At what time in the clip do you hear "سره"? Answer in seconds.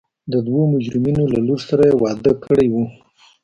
1.69-1.83